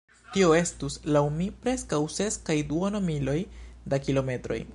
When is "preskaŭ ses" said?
1.65-2.39